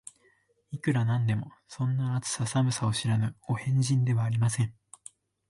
[0.71, 4.73] いくら何でも、そんな、暑さ寒さを知らぬお変人ではありません